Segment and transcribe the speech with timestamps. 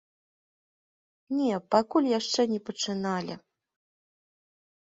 [1.41, 3.33] Не, пакуль яшчэ не пачыналі.